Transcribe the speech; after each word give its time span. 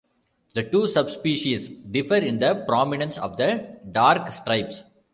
The 0.55 0.63
two 0.63 0.87
subspecies 0.87 1.69
differ 1.69 2.15
in 2.15 2.39
the 2.39 2.63
prominence 2.67 3.19
of 3.19 3.37
the 3.37 3.77
dark 3.91 4.31
stripes. 4.31 4.83